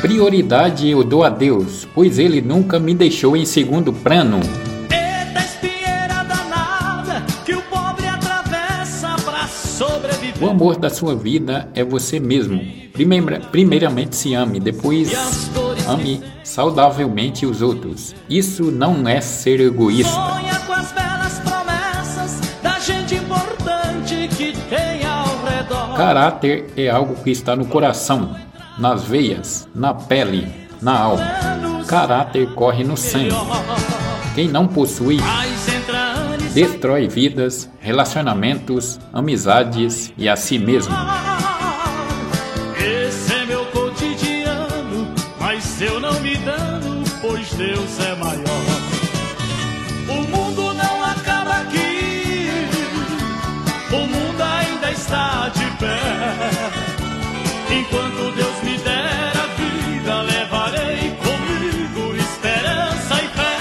Prioridade 0.00 0.88
eu 0.88 1.02
dou 1.02 1.24
a 1.24 1.28
Deus, 1.28 1.86
pois 1.94 2.18
Ele 2.18 2.40
nunca 2.40 2.78
me 2.78 2.94
deixou 2.94 3.36
em 3.36 3.44
segundo 3.44 3.92
plano. 3.92 4.38
O 10.40 10.46
amor 10.48 10.76
da 10.76 10.88
sua 10.88 11.16
vida 11.16 11.68
é 11.74 11.82
você 11.82 12.20
mesmo. 12.20 12.60
Primeira- 12.92 13.40
primeiramente 13.40 14.14
se 14.14 14.34
ame, 14.34 14.60
depois 14.60 15.10
ame 15.88 16.22
saudavelmente 16.44 17.44
os 17.44 17.60
outros. 17.60 18.14
Isso 18.30 18.70
não 18.70 19.08
é 19.08 19.20
ser 19.20 19.60
egoísta. 19.60 20.12
Sonha 20.12 20.54
com 20.66 20.72
as 20.72 20.92
belas 20.92 21.40
promessas 21.40 22.40
da 22.62 22.78
gente 22.78 23.16
importante 23.16 24.28
que 24.36 24.52
tem 24.70 25.04
ao 25.04 25.26
redor. 25.44 25.96
Caráter 25.96 26.66
é 26.76 26.88
algo 26.88 27.16
que 27.22 27.30
está 27.30 27.56
no 27.56 27.66
coração, 27.66 28.36
nas 28.78 29.04
veias, 29.04 29.68
na 29.74 29.92
pele, 29.92 30.46
na 30.80 30.98
alma. 30.98 31.26
Caráter 31.86 32.46
corre 32.54 32.84
no 32.84 32.96
sangue. 32.96 33.34
Quem 34.34 34.48
não 34.48 34.68
possui 34.68 35.18
destrói 36.54 37.08
vidas, 37.08 37.68
relacionamentos, 37.80 38.98
amizades 39.12 40.12
e 40.16 40.28
a 40.28 40.36
si 40.36 40.58
mesmo. 40.58 40.94
Esse 42.76 43.34
é 43.34 43.46
meu 43.46 43.64
cotidiano, 43.66 45.08
mas 45.38 45.80
eu 45.80 46.00
não 46.00 46.18
me 46.20 46.36
dano, 46.36 47.04
pois 47.20 47.52
Deus 47.54 48.00
é 48.00 48.14
maior. 48.16 48.44
O 50.08 50.36
mundo 50.36 50.67
Enquanto 57.70 58.32
Deus 58.32 58.62
me 58.62 58.78
der 58.78 59.32
a 59.36 59.46
vida, 59.58 60.22
levarei 60.22 61.16
comigo 61.22 62.16
esperança 62.16 63.14
e 63.22 63.28
fé. 63.36 63.58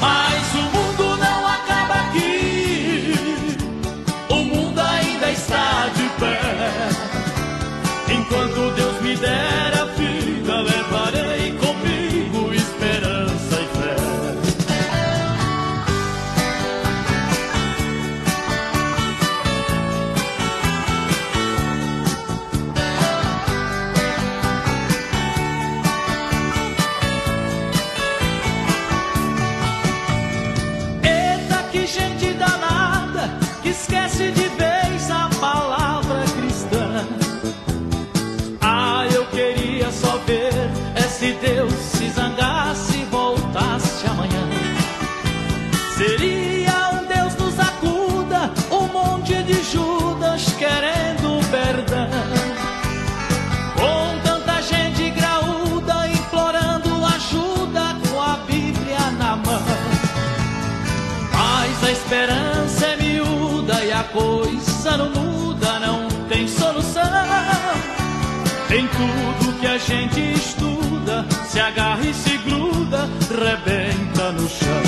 Mas 0.00 0.54
o 0.54 0.62
mundo 0.76 1.16
não 1.16 1.46
acaba 1.46 1.94
aqui, 1.94 3.14
o 4.28 4.36
mundo 4.36 4.80
ainda 4.80 5.30
está 5.30 5.88
de 5.96 6.08
pé. 6.20 6.40
Enquanto 8.14 8.70
Deus 8.74 9.00
me 9.00 9.16
der 9.16 9.72
a 9.80 9.81
esquece 33.82 34.30
de 34.30 34.48
vez 34.50 35.10
a 35.10 35.28
palavra 35.40 36.24
cristã. 36.36 37.04
Ah, 38.60 39.06
eu 39.12 39.26
queria 39.26 39.90
só 39.90 40.18
ver 40.18 40.52
é 40.94 41.02
se 41.02 41.32
Deus 41.32 41.72
se 41.72 42.10
zangasse 42.10 42.98
e 42.98 43.04
voltasse 43.06 44.06
amanhã. 44.06 44.48
Seria 45.96 46.31
a 64.02 64.04
coisa 64.04 64.96
não 64.96 65.10
muda, 65.10 65.78
não 65.78 66.08
tem 66.28 66.48
solução. 66.48 67.02
Em 68.70 68.86
tudo 68.88 69.60
que 69.60 69.66
a 69.66 69.78
gente 69.78 70.20
estuda, 70.32 71.24
se 71.46 71.60
agarra 71.60 72.04
e 72.04 72.12
se 72.12 72.36
gruda, 72.38 73.08
rebenta 73.30 74.32
no 74.32 74.48
chão. 74.48 74.81